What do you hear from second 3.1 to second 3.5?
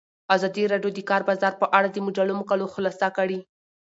کړې.